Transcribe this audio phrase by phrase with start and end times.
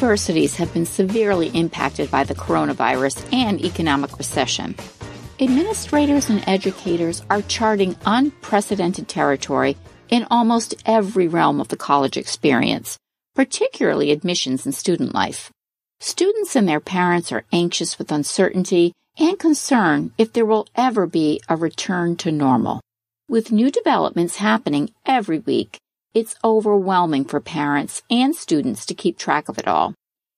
[0.00, 4.74] Universities have been severely impacted by the coronavirus and economic recession.
[5.38, 9.76] Administrators and educators are charting unprecedented territory
[10.08, 12.96] in almost every realm of the college experience,
[13.34, 15.50] particularly admissions and student life.
[16.00, 21.42] Students and their parents are anxious with uncertainty and concern if there will ever be
[21.46, 22.80] a return to normal.
[23.28, 25.76] With new developments happening every week,
[26.14, 29.94] it's overwhelming for parents and students to keep track of it all.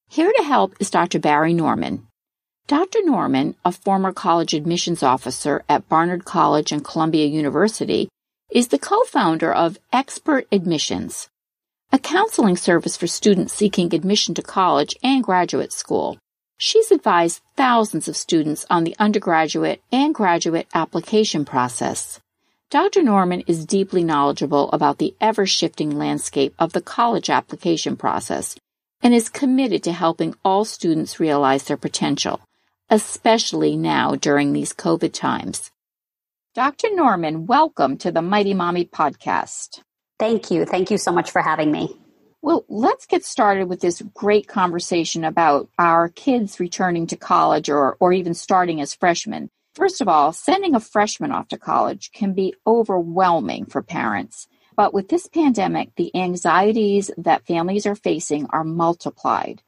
[0.09, 1.19] Here to help is Dr.
[1.19, 2.06] Bari Norman.
[2.67, 3.01] Dr.
[3.05, 8.09] Norman, a former college admissions officer at Barnard College and Columbia University,
[8.51, 11.29] is the co-founder of Expert Admissions,
[11.91, 16.19] a counseling service for students seeking admission to college and graduate school.
[16.59, 22.20] She's advised thousands of students on the undergraduate and graduate application process.
[22.73, 23.03] Dr.
[23.03, 28.57] Norman is deeply knowledgeable about the ever shifting landscape of the college application process
[29.02, 32.41] and is committed to helping all students realize their potential,
[32.89, 35.70] especially now during these COVID times.
[36.55, 36.89] Dr.
[36.95, 39.83] Norman, welcome to the Mighty Mommy podcast.
[40.18, 40.64] Thank you.
[40.64, 41.95] Thank you so much for having me.
[42.41, 47.98] Well, let's get started with this great conversation about our kids returning to college or,
[48.01, 49.51] or even starting as freshmen.
[49.75, 54.47] First of all, sending a freshman off to college can be overwhelming for parents.
[54.77, 59.63] But with this pandemic, the anxieties that families are facing are multiplied.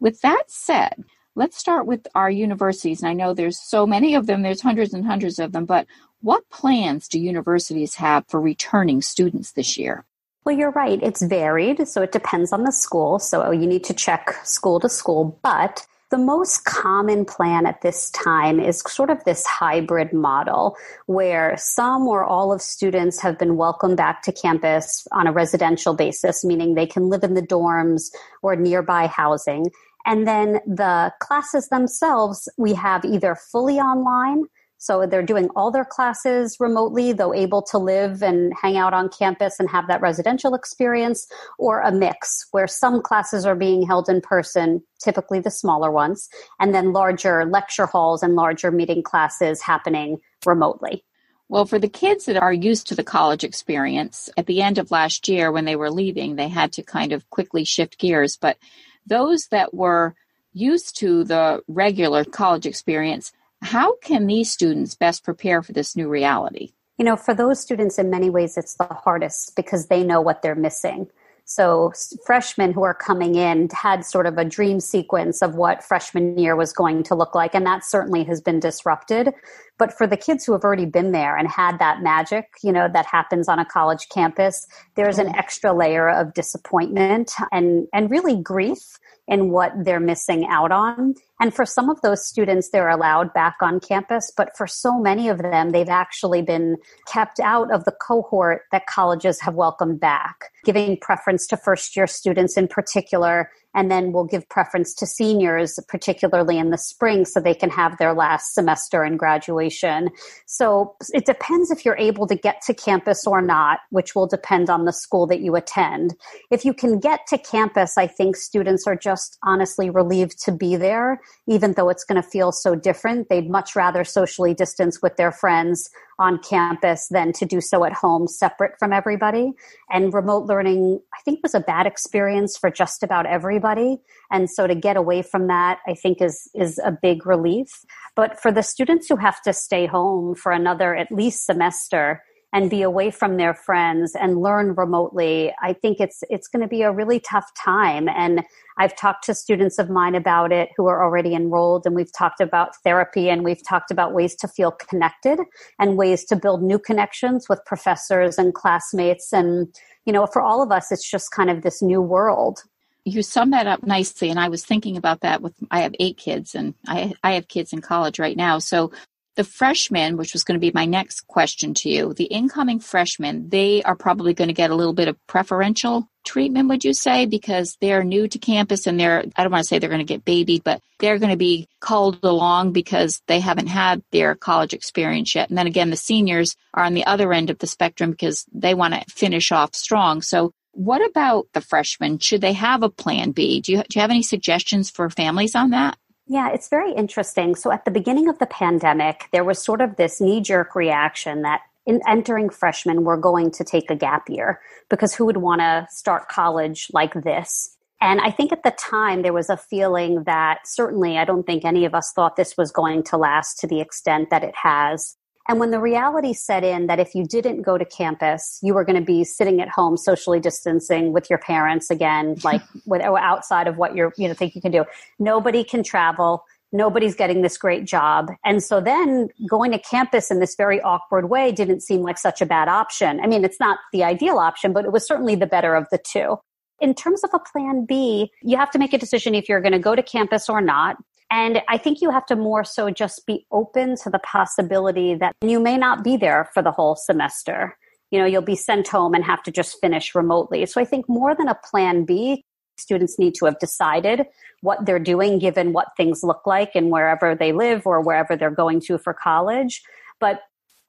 [0.00, 1.04] With that said,
[1.34, 3.00] let's start with our universities.
[3.00, 5.86] And I know there's so many of them, there's hundreds and hundreds of them, but
[6.20, 10.04] what plans do universities have for returning students this year?
[10.44, 11.00] Well, you're right.
[11.02, 11.86] It's varied.
[11.86, 13.18] So it depends on the school.
[13.18, 15.38] So you need to check school to school.
[15.42, 20.76] But the most common plan at this time is sort of this hybrid model
[21.06, 25.94] where some or all of students have been welcomed back to campus on a residential
[25.94, 28.10] basis, meaning they can live in the dorms
[28.42, 29.66] or nearby housing.
[30.06, 34.44] And then the classes themselves, we have either fully online
[34.78, 39.08] so they're doing all their classes remotely, though able to live and hang out on
[39.08, 41.26] campus and have that residential experience,
[41.58, 46.28] or a mix where some classes are being held in person, typically the smaller ones,
[46.60, 51.04] and then larger lecture halls and larger meeting classes happening remotely.
[51.50, 54.90] Well, for the kids that are used to the college experience, at the end of
[54.90, 58.36] last year when they were leaving, they had to kind of quickly shift gears.
[58.36, 58.58] But
[59.06, 60.14] those that were
[60.52, 63.32] used to the regular college experience,
[63.62, 66.72] how can these students best prepare for this new reality?
[66.96, 70.42] You know, for those students, in many ways, it's the hardest because they know what
[70.42, 71.08] they're missing.
[71.44, 71.92] So,
[72.26, 76.54] freshmen who are coming in had sort of a dream sequence of what freshman year
[76.54, 79.32] was going to look like, and that certainly has been disrupted.
[79.78, 82.88] But for the kids who have already been there and had that magic, you know,
[82.92, 84.66] that happens on a college campus,
[84.96, 85.38] there's an mm-hmm.
[85.38, 91.14] extra layer of disappointment and, and really grief in what they're missing out on.
[91.38, 95.28] And for some of those students, they're allowed back on campus, but for so many
[95.28, 100.46] of them, they've actually been kept out of the cohort that colleges have welcomed back,
[100.64, 105.78] giving preference to first year students in particular and then we'll give preference to seniors,
[105.86, 110.10] particularly in the spring, so they can have their last semester and graduation.
[110.46, 114.68] So it depends if you're able to get to campus or not, which will depend
[114.68, 116.16] on the school that you attend.
[116.50, 120.74] If you can get to campus, I think students are just honestly relieved to be
[120.74, 123.28] there, even though it's going to feel so different.
[123.28, 127.92] They'd much rather socially distance with their friends on campus than to do so at
[127.92, 129.52] home separate from everybody.
[129.90, 133.98] And remote learning, I think, was a bad experience for just about everybody.
[134.30, 137.84] And so to get away from that, I think is, is a big relief.
[138.16, 142.22] But for the students who have to stay home for another at least semester,
[142.52, 146.68] and be away from their friends and learn remotely i think it's it's going to
[146.68, 148.08] be a really tough time.
[148.08, 148.42] And
[148.78, 152.40] i've talked to students of mine about it who are already enrolled and we've talked
[152.40, 155.40] about therapy and we've talked about ways to feel connected
[155.78, 159.32] and ways to build new connections with professors and classmates.
[159.32, 159.74] And
[160.04, 162.62] you know for all of us it's just kind of this new world.
[163.04, 166.16] You sum that up nicely and i was thinking about that with i have eight
[166.16, 168.58] kids and i i have kids in college right now.
[168.58, 168.92] So
[169.38, 173.48] the freshmen, which was going to be my next question to you, the incoming freshmen,
[173.48, 177.24] they are probably going to get a little bit of preferential treatment, would you say?
[177.24, 180.04] Because they're new to campus and they're, I don't want to say they're going to
[180.04, 184.74] get babied, but they're going to be called along because they haven't had their college
[184.74, 185.48] experience yet.
[185.48, 188.74] And then again, the seniors are on the other end of the spectrum because they
[188.74, 190.20] want to finish off strong.
[190.20, 192.18] So what about the freshmen?
[192.18, 193.60] Should they have a plan B?
[193.60, 195.96] Do you, do you have any suggestions for families on that?
[196.28, 197.54] Yeah, it's very interesting.
[197.54, 201.42] So at the beginning of the pandemic, there was sort of this knee jerk reaction
[201.42, 204.60] that in entering freshmen were going to take a gap year
[204.90, 207.74] because who would want to start college like this?
[208.00, 211.64] And I think at the time there was a feeling that certainly I don't think
[211.64, 215.16] any of us thought this was going to last to the extent that it has.
[215.48, 218.84] And when the reality set in that if you didn't go to campus, you were
[218.84, 223.66] going to be sitting at home socially distancing with your parents again, like with, outside
[223.66, 224.84] of what you're, you know, think you can do.
[225.18, 226.44] Nobody can travel.
[226.70, 228.30] Nobody's getting this great job.
[228.44, 232.42] And so then going to campus in this very awkward way didn't seem like such
[232.42, 233.20] a bad option.
[233.20, 235.98] I mean, it's not the ideal option, but it was certainly the better of the
[235.98, 236.36] two.
[236.78, 239.72] In terms of a plan B, you have to make a decision if you're going
[239.72, 240.96] to go to campus or not.
[241.30, 245.34] And I think you have to more so just be open to the possibility that
[245.42, 247.76] you may not be there for the whole semester.
[248.10, 250.64] You know, you'll be sent home and have to just finish remotely.
[250.64, 252.44] So I think more than a plan B,
[252.78, 254.24] students need to have decided
[254.62, 258.50] what they're doing given what things look like and wherever they live or wherever they're
[258.50, 259.82] going to for college.
[260.20, 260.40] But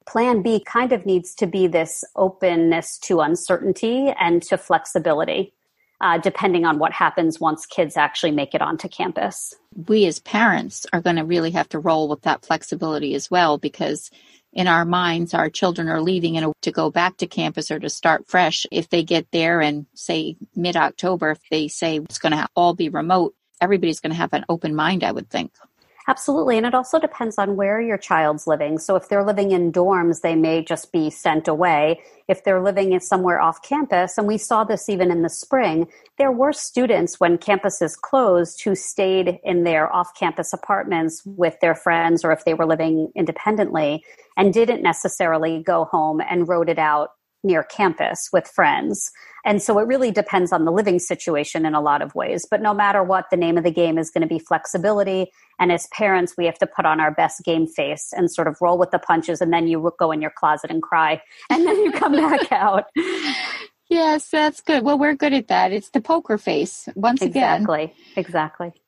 [0.07, 5.53] plan B kind of needs to be this openness to uncertainty and to flexibility
[6.01, 9.54] uh, depending on what happens once kids actually make it onto campus.
[9.88, 13.57] We as parents are going to really have to roll with that flexibility as well
[13.57, 14.10] because
[14.51, 17.80] in our minds, our children are leaving in a, to go back to campus or
[17.80, 18.66] to start fresh.
[18.72, 22.74] If they get there and say mid October, if they say it's going to all
[22.74, 25.51] be remote, everybody's going to have an open mind, I would think.
[26.09, 26.57] Absolutely.
[26.57, 28.79] And it also depends on where your child's living.
[28.79, 32.01] So if they're living in dorms, they may just be sent away.
[32.27, 36.31] If they're living somewhere off campus, and we saw this even in the spring, there
[36.31, 42.25] were students when campuses closed who stayed in their off campus apartments with their friends
[42.25, 44.03] or if they were living independently
[44.35, 47.12] and didn't necessarily go home and wrote it out
[47.44, 49.12] near campus with friends.
[49.45, 52.45] And so it really depends on the living situation in a lot of ways.
[52.50, 55.31] But no matter what, the name of the game is going to be flexibility.
[55.59, 58.57] And as parents, we have to put on our best game face and sort of
[58.62, 59.41] roll with the punches.
[59.41, 61.21] And then you go in your closet and cry.
[61.50, 62.86] And then you come back out.
[63.89, 64.83] Yes, that's good.
[64.83, 65.71] Well, we're good at that.
[65.71, 67.94] It's the poker face once exactly, again.
[68.15, 68.69] Exactly.
[68.69, 68.81] Exactly.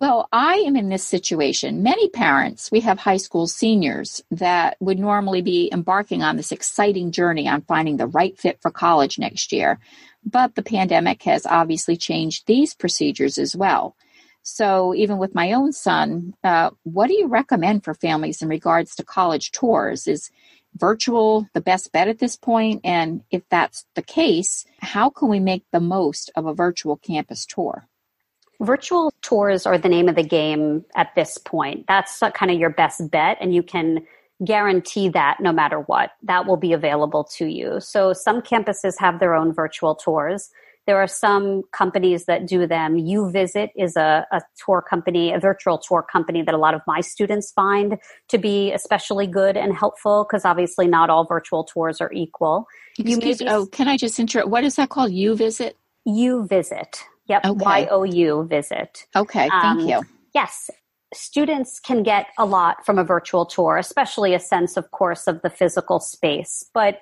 [0.00, 1.84] Well, I am in this situation.
[1.84, 7.12] Many parents, we have high school seniors that would normally be embarking on this exciting
[7.12, 9.78] journey on finding the right fit for college next year.
[10.24, 13.94] But the pandemic has obviously changed these procedures as well.
[14.42, 18.96] So, even with my own son, uh, what do you recommend for families in regards
[18.96, 20.06] to college tours?
[20.08, 20.30] Is
[20.76, 22.80] virtual the best bet at this point?
[22.84, 27.46] And if that's the case, how can we make the most of a virtual campus
[27.46, 27.86] tour?
[28.60, 31.84] Virtual tours are the name of the game at this point.
[31.88, 34.06] That's kind of your best bet, and you can
[34.44, 37.80] guarantee that no matter what, that will be available to you.
[37.80, 40.50] So some campuses have their own virtual tours.
[40.86, 42.96] There are some companies that do them.
[42.96, 47.00] YouVisit is a, a tour company, a virtual tour company that a lot of my
[47.00, 47.96] students find
[48.28, 52.66] to be especially good and helpful because obviously not all virtual tours are equal.
[52.98, 54.50] Excuse, you oh, can I just interrupt?
[54.50, 55.10] What is that called?
[55.10, 55.72] YouVisit?
[56.04, 57.02] You UVisit.
[57.26, 57.44] Yep.
[57.44, 57.64] Okay.
[57.64, 59.06] Y O U visit.
[59.16, 59.48] Okay.
[59.48, 60.02] Thank um, you.
[60.34, 60.70] Yes.
[61.12, 65.40] Students can get a lot from a virtual tour, especially a sense, of course, of
[65.42, 66.64] the physical space.
[66.74, 66.98] But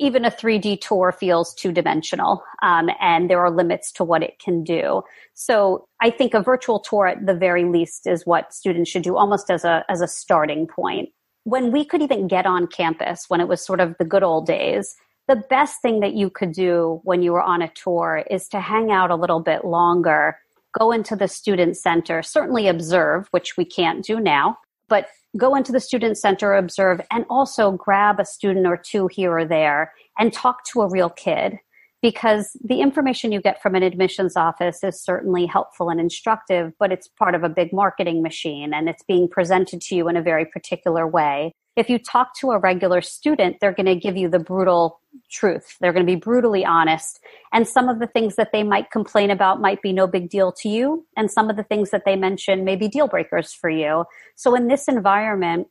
[0.00, 4.38] even a 3D tour feels two dimensional, um, and there are limits to what it
[4.42, 5.02] can do.
[5.34, 9.16] So I think a virtual tour, at the very least, is what students should do,
[9.16, 11.10] almost as a as a starting point.
[11.44, 14.46] When we could even get on campus, when it was sort of the good old
[14.46, 14.96] days,
[15.30, 18.60] the best thing that you could do when you were on a tour is to
[18.60, 20.36] hang out a little bit longer,
[20.76, 24.58] go into the student center, certainly observe, which we can't do now,
[24.88, 25.06] but
[25.36, 29.44] go into the student center, observe, and also grab a student or two here or
[29.44, 31.60] there and talk to a real kid.
[32.02, 36.90] because the information you get from an admissions office is certainly helpful and instructive, but
[36.90, 40.22] it's part of a big marketing machine and it's being presented to you in a
[40.22, 41.52] very particular way.
[41.80, 45.78] If you talk to a regular student, they're going to give you the brutal truth.
[45.80, 47.20] They're going to be brutally honest.
[47.54, 50.52] And some of the things that they might complain about might be no big deal
[50.60, 51.06] to you.
[51.16, 54.04] And some of the things that they mention may be deal breakers for you.
[54.36, 55.68] So in this environment,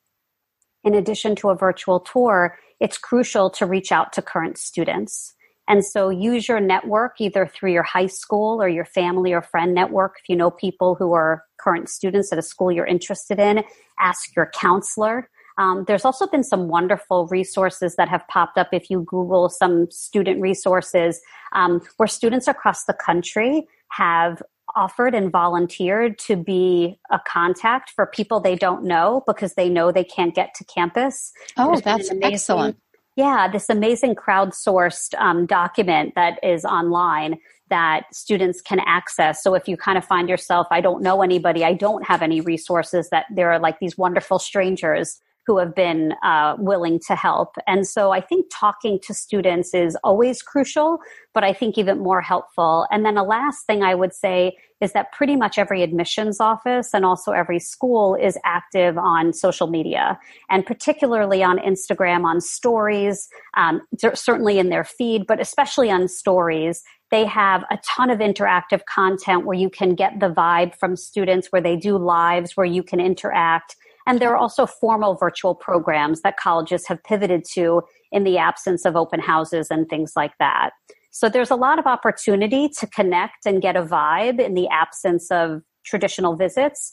[0.83, 5.35] in addition to a virtual tour, it's crucial to reach out to current students.
[5.67, 9.75] And so use your network either through your high school or your family or friend
[9.75, 10.15] network.
[10.23, 13.63] If you know people who are current students at a school you're interested in,
[13.99, 15.29] ask your counselor.
[15.59, 19.91] Um, there's also been some wonderful resources that have popped up if you Google some
[19.91, 21.19] student resources
[21.51, 24.41] um, where students across the country have
[24.75, 29.91] offered and volunteered to be a contact for people they don't know because they know
[29.91, 31.33] they can't get to campus.
[31.57, 32.77] Oh, There's that's amazing, excellent.
[33.17, 37.37] Yeah, this amazing crowdsourced um, document that is online
[37.69, 39.43] that students can access.
[39.43, 42.39] So if you kind of find yourself, I don't know anybody, I don't have any
[42.39, 47.55] resources, that there are like these wonderful strangers who have been uh, willing to help.
[47.65, 50.99] And so I think talking to students is always crucial,
[51.33, 52.85] but I think even more helpful.
[52.91, 56.93] And then a last thing I would say is that pretty much every admissions office
[56.93, 60.19] and also every school is active on social media
[60.51, 63.27] and particularly on Instagram on stories,
[63.57, 63.81] um,
[64.13, 66.83] certainly in their feed, but especially on stories.
[67.09, 71.47] They have a ton of interactive content where you can get the vibe from students,
[71.47, 73.75] where they do lives, where you can interact
[74.09, 78.83] and there are also formal virtual programs that colleges have pivoted to in the absence
[78.83, 80.71] of open houses and things like that.
[81.11, 85.29] So there's a lot of opportunity to connect and get a vibe in the absence
[85.29, 86.91] of traditional visits.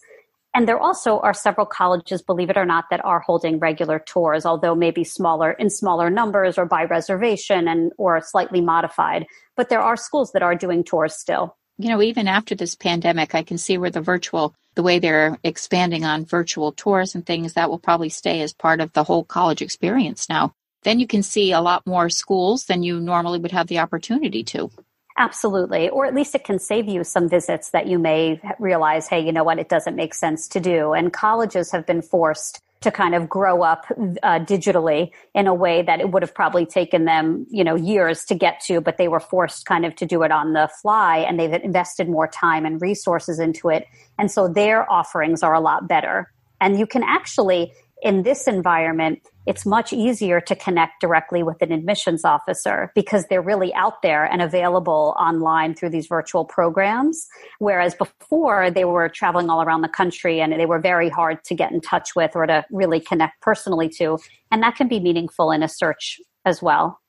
[0.55, 4.45] And there also are several colleges, believe it or not, that are holding regular tours,
[4.45, 9.25] although maybe smaller in smaller numbers or by reservation and or slightly modified.
[9.57, 11.57] But there are schools that are doing tours still.
[11.79, 15.39] You know, even after this pandemic, I can see where the virtual the way they're
[15.43, 19.25] expanding on virtual tours and things, that will probably stay as part of the whole
[19.25, 20.55] college experience now.
[20.83, 24.45] Then you can see a lot more schools than you normally would have the opportunity
[24.45, 24.71] to.
[25.19, 25.89] Absolutely.
[25.89, 29.33] Or at least it can save you some visits that you may realize, hey, you
[29.33, 30.93] know what, it doesn't make sense to do.
[30.93, 33.87] And colleges have been forced to kind of grow up
[34.23, 38.25] uh, digitally in a way that it would have probably taken them, you know, years
[38.27, 41.19] to get to, but they were forced kind of to do it on the fly
[41.19, 43.87] and they've invested more time and resources into it.
[44.19, 46.31] And so their offerings are a lot better.
[46.61, 51.73] And you can actually, in this environment, it's much easier to connect directly with an
[51.73, 57.27] admissions officer because they're really out there and available online through these virtual programs.
[57.59, 61.55] Whereas before they were traveling all around the country and they were very hard to
[61.55, 64.19] get in touch with or to really connect personally to.
[64.51, 67.01] And that can be meaningful in a search as well.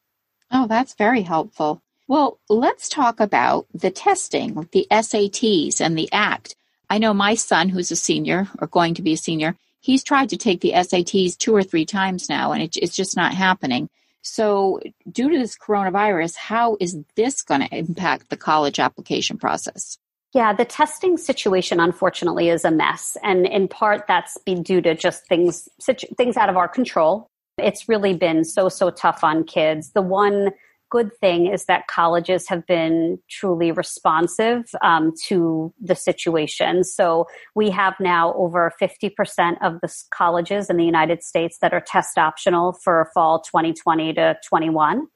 [0.52, 1.82] Oh, that's very helpful.
[2.08, 6.56] Well, let's talk about the testing, the SATs and the ACT.
[6.90, 10.30] I know my son, who's a senior or going to be a senior, he's tried
[10.30, 13.90] to take the SATs two or three times now, and it, it's just not happening.
[14.22, 19.98] So, due to this coronavirus, how is this going to impact the college application process?
[20.34, 24.96] Yeah, the testing situation unfortunately is a mess, and in part that's been due to
[24.96, 25.70] just things
[26.18, 27.28] things out of our control.
[27.58, 29.92] It's really been so so tough on kids.
[29.92, 30.52] The one
[30.90, 36.84] good thing is that colleges have been truly responsive um, to the situation.
[36.84, 41.82] So we have now over 50% of the colleges in the United States that are
[41.82, 45.08] test optional for fall 2020 to 21.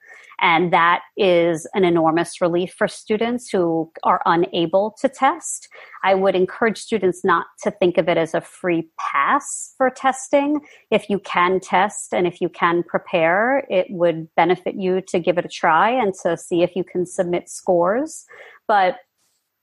[0.41, 5.69] And that is an enormous relief for students who are unable to test.
[6.03, 10.61] I would encourage students not to think of it as a free pass for testing.
[10.89, 15.37] If you can test and if you can prepare, it would benefit you to give
[15.37, 18.25] it a try and to see if you can submit scores.
[18.67, 18.95] But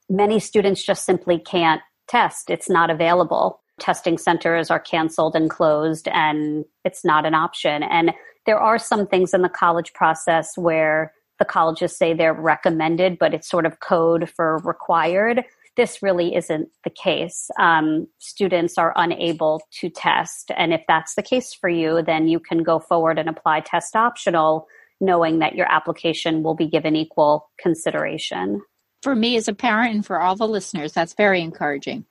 [0.09, 2.49] many students just simply can't test.
[2.49, 3.61] It's not available.
[3.79, 7.83] Testing centers are canceled and closed and it's not an option.
[7.83, 8.11] And
[8.49, 13.31] there are some things in the college process where the colleges say they're recommended, but
[13.31, 15.43] it's sort of code for required.
[15.77, 17.51] This really isn't the case.
[17.59, 20.49] Um, students are unable to test.
[20.57, 23.95] And if that's the case for you, then you can go forward and apply test
[23.95, 24.65] optional,
[24.99, 28.63] knowing that your application will be given equal consideration.
[29.03, 32.03] For me as a parent and for all the listeners, that's very encouraging.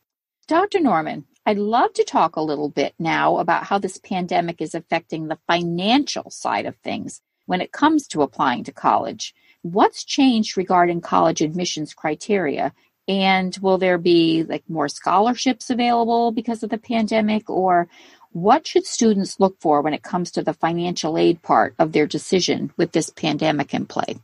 [0.47, 0.79] Dr.
[0.79, 5.29] Norman, I'd love to talk a little bit now about how this pandemic is affecting
[5.29, 9.35] the financial side of things when it comes to applying to college.
[9.63, 12.75] What's changed regarding college admissions criteria?
[13.09, 17.49] And will there be like more scholarships available because of the pandemic?
[17.49, 17.89] Or
[18.33, 22.07] what should students look for when it comes to the financial aid part of their
[22.07, 24.19] decision with this pandemic in play?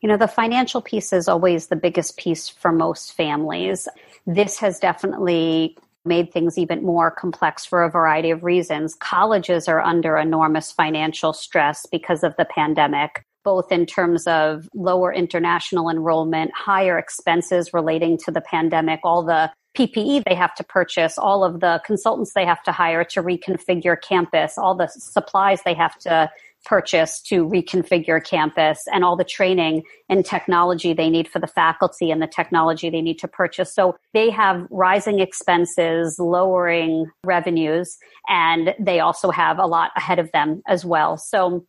[0.00, 3.88] You know, the financial piece is always the biggest piece for most families.
[4.28, 5.76] This has definitely
[6.06, 8.94] made things even more complex for a variety of reasons.
[8.94, 15.12] Colleges are under enormous financial stress because of the pandemic, both in terms of lower
[15.12, 21.18] international enrollment, higher expenses relating to the pandemic, all the PPE they have to purchase,
[21.18, 25.74] all of the consultants they have to hire to reconfigure campus, all the supplies they
[25.74, 26.30] have to
[26.66, 32.10] purchase to reconfigure campus and all the training and technology they need for the faculty
[32.10, 33.72] and the technology they need to purchase.
[33.72, 37.96] So they have rising expenses, lowering revenues,
[38.28, 41.16] and they also have a lot ahead of them as well.
[41.16, 41.64] So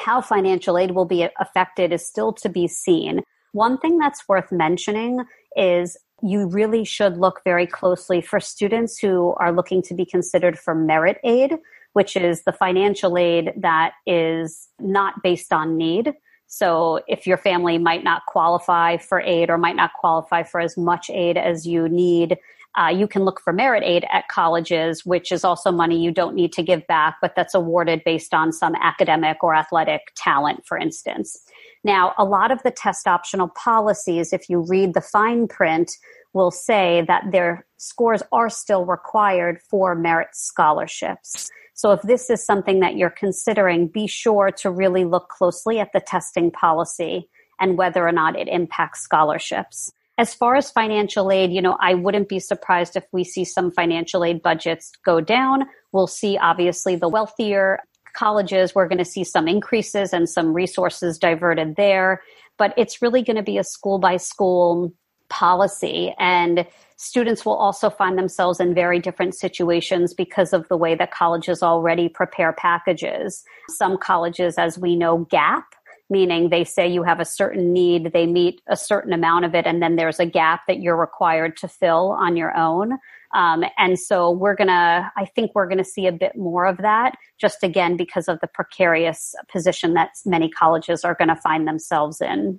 [0.00, 3.22] how financial aid will be affected is still to be seen.
[3.52, 5.24] One thing that's worth mentioning
[5.56, 10.58] is you really should look very closely for students who are looking to be considered
[10.58, 11.56] for merit aid
[11.92, 16.14] which is the financial aid that is not based on need.
[16.46, 20.76] So if your family might not qualify for aid or might not qualify for as
[20.76, 22.38] much aid as you need,
[22.78, 26.34] uh, you can look for merit aid at colleges, which is also money you don't
[26.34, 30.78] need to give back, but that's awarded based on some academic or athletic talent, for
[30.78, 31.36] instance.
[31.84, 35.96] Now, a lot of the test optional policies, if you read the fine print,
[36.32, 41.50] will say that their scores are still required for merit scholarships.
[41.74, 45.92] So if this is something that you're considering, be sure to really look closely at
[45.92, 47.28] the testing policy
[47.60, 49.92] and whether or not it impacts scholarships.
[50.18, 53.70] As far as financial aid, you know, I wouldn't be surprised if we see some
[53.70, 55.66] financial aid budgets go down.
[55.92, 57.78] We'll see obviously the wealthier
[58.14, 62.22] colleges, we're going to see some increases and some resources diverted there.
[62.56, 64.92] But it's really going to be a school by school
[65.28, 66.14] policy.
[66.18, 66.66] And
[66.96, 71.62] students will also find themselves in very different situations because of the way that colleges
[71.62, 73.44] already prepare packages.
[73.68, 75.64] Some colleges, as we know, gap,
[76.10, 79.66] meaning they say you have a certain need, they meet a certain amount of it,
[79.66, 82.98] and then there's a gap that you're required to fill on your own.
[83.34, 87.14] Um, and so we're to, I think we're to see a bit more of that,
[87.38, 92.58] just again, because of the precarious position that many colleges are to find themselves in.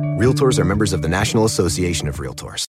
[0.21, 2.65] Realtors are members of the National Association of Realtors.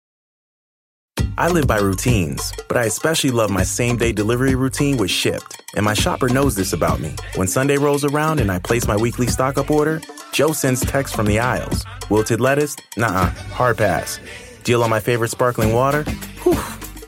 [1.38, 5.62] I live by routines, but I especially love my same day delivery routine with Shipt,
[5.76, 7.14] And my shopper knows this about me.
[7.36, 10.00] When Sunday rolls around and I place my weekly stock up order,
[10.32, 11.86] Joe sends text from the aisles.
[12.10, 12.78] Wilted lettuce?
[12.96, 14.22] Nah, hard pass.
[14.64, 16.06] Deal on my favorite sparkling water?
[16.44, 16.58] Whew,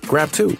[0.09, 0.57] grab two.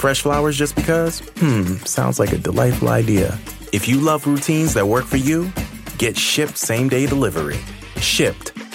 [0.00, 1.20] Fresh flowers just because?
[1.40, 3.38] Hmm, sounds like a delightful idea.
[3.70, 5.52] If you love routines that work for you,
[5.98, 7.58] get Shipt same day delivery.
[7.96, 8.65] Shipt,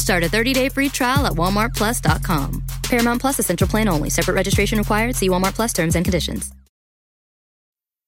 [0.00, 2.64] Start a 30-day free trial at walmartplus.com.
[2.82, 4.10] Paramount Plus essential plan only.
[4.10, 5.16] Separate registration required.
[5.16, 6.52] See Walmart Plus terms and conditions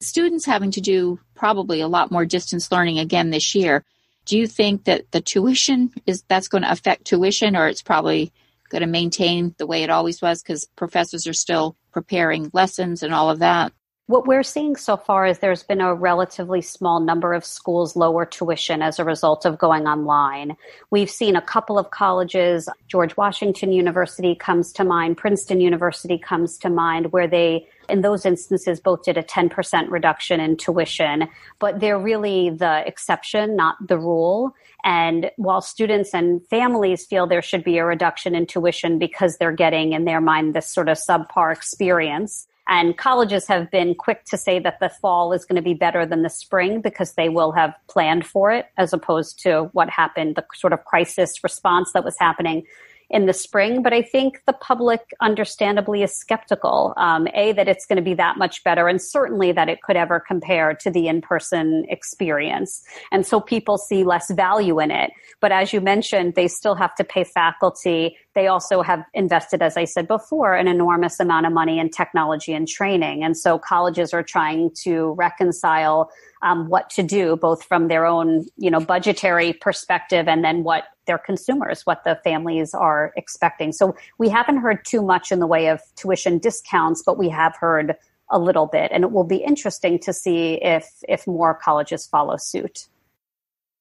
[0.03, 3.85] students having to do probably a lot more distance learning again this year.
[4.25, 8.33] Do you think that the tuition is that's going to affect tuition or it's probably
[8.69, 13.15] going to maintain the way it always was because professors are still preparing lessons and
[13.15, 13.73] all of that?
[14.13, 18.27] What we're seeing so far is there's been a relatively small number of schools lower
[18.27, 20.55] tuition as a result of going online.
[20.91, 26.59] We've seen a couple of colleges, George Washington University comes to mind, Princeton University comes
[26.59, 31.27] to mind, where they in those instances both did a 10% reduction in tuition,
[31.59, 34.55] but they're really the exception, not the rule.
[34.85, 39.53] And while students and families feel there should be a reduction in tuition because they're
[39.53, 44.37] getting in their mind this sort of subpar experience, and colleges have been quick to
[44.37, 47.53] say that the fall is going to be better than the spring because they will
[47.53, 52.05] have planned for it as opposed to what happened, the sort of crisis response that
[52.05, 52.65] was happening
[53.13, 53.83] in the spring.
[53.83, 56.95] But I think the public understandably is skeptical.
[56.97, 59.97] Um, a, that it's going to be that much better, and certainly that it could
[59.97, 62.83] ever compare to the in person experience.
[63.13, 65.13] And so people see less value in it.
[65.41, 69.77] But as you mentioned, they still have to pay faculty they also have invested, as
[69.77, 73.25] I said before, an enormous amount of money in technology and training.
[73.25, 76.11] And so colleges are trying to reconcile
[76.43, 80.85] um, what to do, both from their own, you know, budgetary perspective and then what
[81.07, 83.73] their consumers, what the families are expecting.
[83.73, 87.57] So we haven't heard too much in the way of tuition discounts, but we have
[87.57, 87.97] heard
[88.31, 92.37] a little bit, and it will be interesting to see if if more colleges follow
[92.39, 92.89] suit.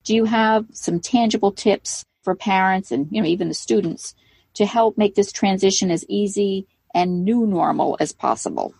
[0.03, 4.13] Do you have some tangible tips for parents and you know even the students
[4.55, 8.73] to help make this transition as easy and new normal as possible?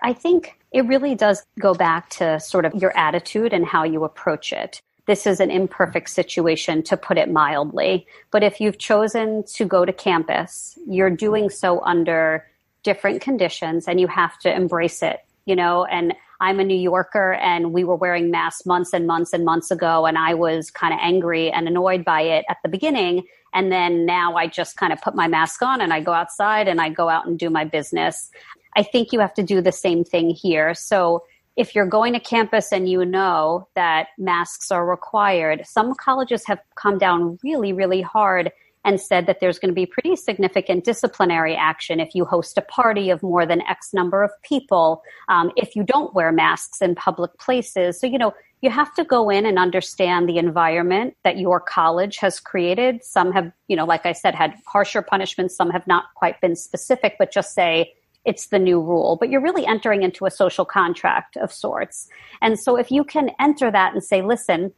[0.00, 4.04] I think it really does go back to sort of your attitude and how you
[4.04, 4.80] approach it.
[5.08, 8.06] This is an imperfect situation, to put it mildly.
[8.30, 12.46] But if you've chosen to go to campus, you're doing so under
[12.82, 17.32] different conditions and you have to embrace it, you know, and I'm a New Yorker
[17.32, 20.92] and we were wearing masks months and months and months ago and I was kind
[20.92, 23.24] of angry and annoyed by it at the beginning.
[23.54, 26.68] And then now I just kind of put my mask on and I go outside
[26.68, 28.30] and I go out and do my business.
[28.76, 30.74] I think you have to do the same thing here.
[30.74, 31.24] So
[31.58, 36.60] if you're going to campus and you know that masks are required, some colleges have
[36.76, 38.52] come down really, really hard
[38.84, 42.62] and said that there's going to be pretty significant disciplinary action if you host a
[42.62, 46.94] party of more than X number of people, um, if you don't wear masks in
[46.94, 47.98] public places.
[47.98, 52.18] So, you know, you have to go in and understand the environment that your college
[52.18, 53.02] has created.
[53.02, 55.56] Some have, you know, like I said, had harsher punishments.
[55.56, 57.94] Some have not quite been specific, but just say,
[58.28, 62.08] it's the new rule, but you're really entering into a social contract of sorts.
[62.42, 64.74] And so if you can enter that and say, listen,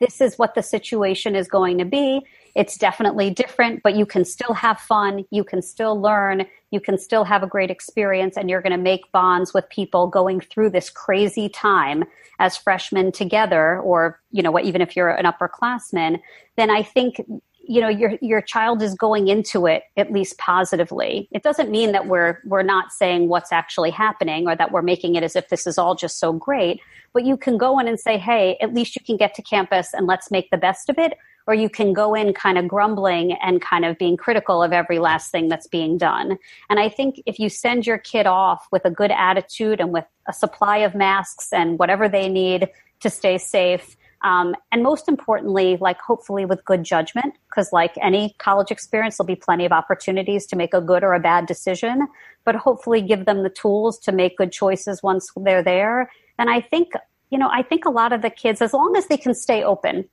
[0.00, 2.22] this is what the situation is going to be.
[2.54, 5.26] It's definitely different, but you can still have fun.
[5.30, 6.46] You can still learn.
[6.70, 10.06] You can still have a great experience and you're going to make bonds with people
[10.06, 12.04] going through this crazy time
[12.38, 16.20] as freshmen together or, you know, what, even if you're an upperclassman,
[16.56, 17.20] then I think
[17.68, 21.28] you know your your child is going into it at least positively.
[21.32, 25.14] It doesn't mean that we're we're not saying what's actually happening or that we're making
[25.14, 26.80] it as if this is all just so great
[27.12, 29.92] but you can go in and say hey at least you can get to campus
[29.94, 31.14] and let's make the best of it
[31.46, 34.98] or you can go in kind of grumbling and kind of being critical of every
[34.98, 36.38] last thing that's being done.
[36.68, 40.04] And i think if you send your kid off with a good attitude and with
[40.28, 42.68] a supply of masks and whatever they need
[43.00, 48.34] to stay safe um, and most importantly, like hopefully with good judgment, because like any
[48.38, 52.08] college experience, there'll be plenty of opportunities to make a good or a bad decision,
[52.44, 56.10] but hopefully give them the tools to make good choices once they're there.
[56.38, 56.92] And I think,
[57.30, 59.62] you know, I think a lot of the kids, as long as they can stay
[59.62, 60.08] open,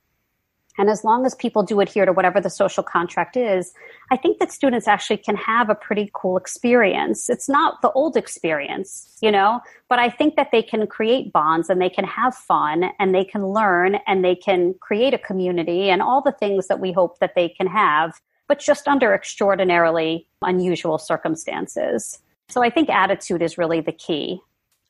[0.78, 3.72] and as long as people do adhere to whatever the social contract is,
[4.10, 7.30] I think that students actually can have a pretty cool experience.
[7.30, 11.70] It's not the old experience, you know, but I think that they can create bonds
[11.70, 15.90] and they can have fun and they can learn and they can create a community
[15.90, 20.26] and all the things that we hope that they can have, but just under extraordinarily
[20.42, 22.18] unusual circumstances.
[22.48, 24.40] So I think attitude is really the key.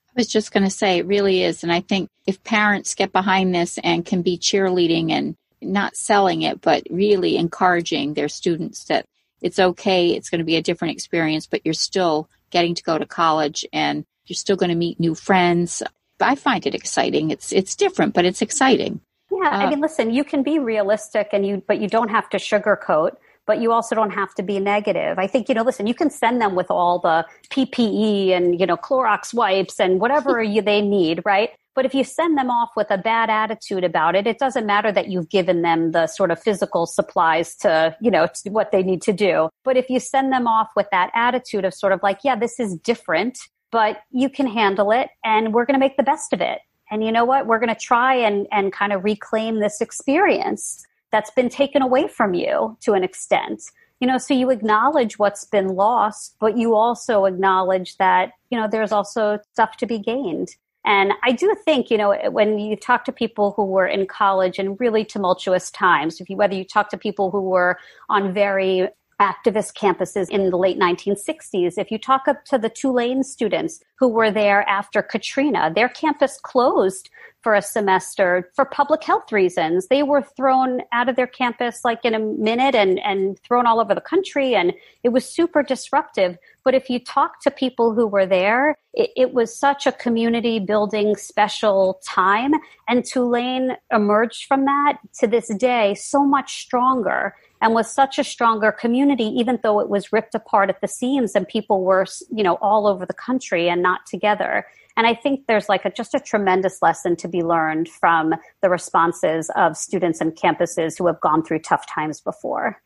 [0.09, 1.63] I was just going to say it really is.
[1.63, 6.43] And I think if parents get behind this and can be cheerleading and not selling
[6.43, 9.07] it, but really encouraging their students that
[9.43, 12.99] it's okay, it's going to be a different experience, but you're still getting to go
[12.99, 15.83] to college and you're still going to meet new friends.
[16.21, 17.31] I find it exciting.
[17.31, 19.01] It's it's different, but it's exciting.
[19.31, 22.29] Yeah, uh, I mean, listen, you can be realistic and you but you don't have
[22.31, 23.17] to sugarcoat
[23.47, 25.19] but you also don't have to be negative.
[25.19, 28.67] I think, you know, listen, you can send them with all the PPE and, you
[28.67, 31.51] know, Clorox wipes and whatever you, they need, right?
[31.77, 34.91] But if you send them off with a bad attitude about it, it doesn't matter
[34.91, 38.83] that you've given them the sort of physical supplies to, you know, to what they
[38.83, 39.51] need to do.
[39.63, 42.59] But if you send them off with that attitude of sort of like, yeah, this
[42.59, 43.39] is different,
[43.71, 46.61] but you can handle it and we're going to make the best of it.
[46.91, 47.47] And you know what?
[47.47, 52.09] We're going to try and, and kind of reclaim this experience that's been taken away
[52.09, 53.63] from you to an extent.
[54.01, 58.69] You know, so you acknowledge what's been lost, but you also acknowledge that, you know,
[58.71, 60.57] there's also stuff to be gained.
[60.87, 64.61] And I do think, you know, when you talk to people who were in college
[64.61, 67.77] in really tumultuous times, if you, whether you talk to people who were
[68.09, 68.89] on very
[69.21, 71.75] activist campuses in the late 1960s.
[71.79, 76.39] If you talk up to the Tulane students who were there after Katrina, their campus
[76.43, 77.09] closed
[77.43, 79.87] for a semester for public health reasons.
[79.87, 83.81] They were thrown out of their campus like in a minute and, and thrown all
[83.81, 84.55] over the country.
[84.55, 84.73] And
[85.05, 86.37] it was super disruptive.
[86.65, 90.59] But if you talk to people who were there, it, it was such a community
[90.59, 92.53] building special time.
[92.89, 98.25] And Tulane emerged from that to this day so much stronger and was such a
[98.25, 102.43] stronger community, even though it was ripped apart at the seams and people were, you
[102.43, 104.67] know, all over the country and not together.
[104.97, 108.71] And I think there's like a, just a tremendous lesson to be learned from the
[108.71, 112.81] responses of students and campuses who have gone through tough times before.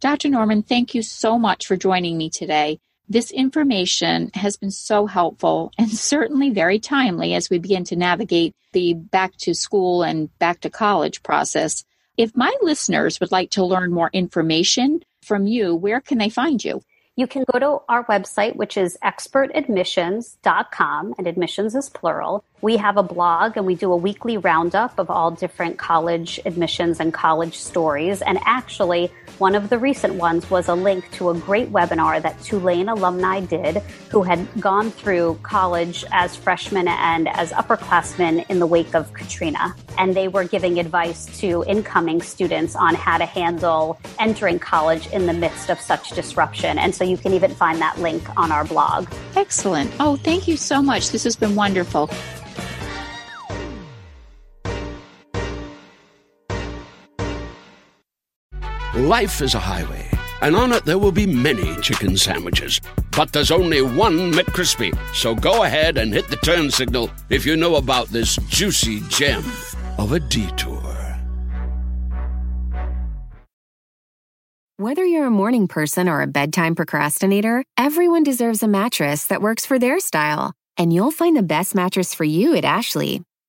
[0.00, 0.28] Dr.
[0.28, 2.78] Norman, thank you so much for joining me today.
[3.08, 8.54] This information has been so helpful and certainly very timely as we begin to navigate
[8.72, 11.84] the back to school and back to college process.
[12.16, 16.64] If my listeners would like to learn more information from you, where can they find
[16.64, 16.80] you?
[17.16, 22.44] You can go to our website, which is expertadmissions.com, and admissions is plural.
[22.64, 26.98] We have a blog and we do a weekly roundup of all different college admissions
[26.98, 28.22] and college stories.
[28.22, 32.40] And actually, one of the recent ones was a link to a great webinar that
[32.42, 38.66] Tulane alumni did who had gone through college as freshmen and as upperclassmen in the
[38.66, 39.76] wake of Katrina.
[39.98, 45.26] And they were giving advice to incoming students on how to handle entering college in
[45.26, 46.78] the midst of such disruption.
[46.78, 49.12] And so you can even find that link on our blog.
[49.36, 49.92] Excellent.
[50.00, 51.10] Oh, thank you so much.
[51.10, 52.08] This has been wonderful.
[58.96, 60.08] Life is a highway,
[60.40, 62.80] and on it there will be many chicken sandwiches.
[63.16, 64.96] But there's only one McCrispy.
[65.12, 69.42] So go ahead and hit the turn signal if you know about this juicy gem
[69.98, 70.80] of a detour.
[74.76, 79.66] Whether you're a morning person or a bedtime procrastinator, everyone deserves a mattress that works
[79.66, 80.52] for their style.
[80.78, 83.24] And you'll find the best mattress for you at Ashley.